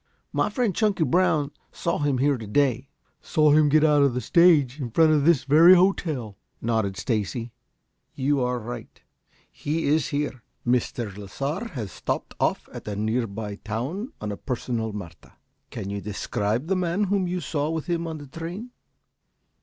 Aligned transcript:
"My 0.33 0.49
friend 0.49 0.73
Chunky 0.75 1.03
Brown 1.03 1.51
saw 1.71 1.99
him 1.99 2.17
here 2.17 2.35
to 2.35 2.47
day." 2.47 2.89
"Saw 3.21 3.51
him 3.51 3.69
get 3.69 3.83
out 3.83 4.01
of 4.01 4.15
the 4.15 4.19
stage 4.21 4.79
in 4.81 4.89
front 4.89 5.11
of 5.13 5.25
this 5.25 5.43
very 5.43 5.75
hotel," 5.75 6.39
nodded 6.59 6.97
Stacy. 6.97 7.51
"You 8.15 8.41
are 8.41 8.57
right. 8.57 8.99
He 9.51 9.85
is 9.89 10.07
here. 10.07 10.41
Mr. 10.65 11.15
Lasar 11.15 11.67
had 11.73 11.91
stopped 11.91 12.33
off 12.39 12.67
at 12.73 12.87
a 12.87 12.95
near 12.95 13.27
by 13.27 13.57
town 13.57 14.11
on 14.19 14.31
a 14.31 14.37
personal 14.37 14.91
matter. 14.91 15.33
Can 15.69 15.91
you 15.91 16.01
describe 16.01 16.65
the 16.65 16.75
man 16.75 17.03
whom 17.03 17.27
you 17.27 17.39
saw 17.39 17.69
with 17.69 17.85
him 17.85 18.07
on 18.07 18.17
the 18.17 18.25
train?" 18.25 18.71